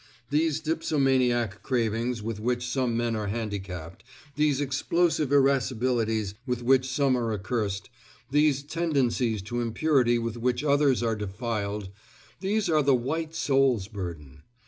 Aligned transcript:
These 0.31 0.61
dipsomaniac 0.61 1.61
cravings 1.61 2.23
with 2.23 2.39
which 2.39 2.65
some 2.65 2.97
men 2.97 3.15
are 3.15 3.27
handicapped, 3.27 4.03
these 4.35 4.59
explosive 4.59 5.31
irascibilities 5.31 6.33
with 6.47 6.63
which 6.63 6.89
some 6.89 7.15
are 7.15 7.31
accursed, 7.31 7.91
these 8.31 8.63
tendencies 8.63 9.43
to 9.43 9.61
impurity 9.61 10.17
with 10.17 10.37
which 10.37 10.63
others 10.63 11.03
are 11.03 11.15
defiled 11.15 11.89
these 12.39 12.67
are 12.67 12.81
the 12.81 12.95
white 12.95 13.35
soul's 13.35 13.87
burden. 13.87 14.41